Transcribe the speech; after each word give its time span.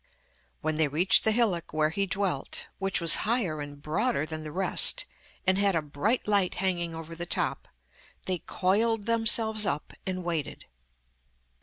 When 0.61 0.77
they 0.77 0.87
reached 0.87 1.23
the 1.23 1.31
hillock 1.31 1.73
where 1.73 1.91
he 1.91 2.07
dwelt, 2.07 2.65
which 2.79 2.99
was 2.99 3.17
higher 3.21 3.61
and 3.61 3.79
broader 3.79 4.25
than 4.25 4.41
the 4.41 4.51
rest, 4.51 5.05
and 5.45 5.59
had 5.59 5.75
a 5.75 5.81
bright 5.83 6.27
light 6.27 6.55
hanging 6.55 6.95
over 6.95 7.13
the 7.13 7.27
top, 7.27 7.67
they 8.25 8.39
coiled 8.39 9.05
themselves 9.05 9.63
up 9.63 9.93
and 10.07 10.23
waited. 10.23 10.65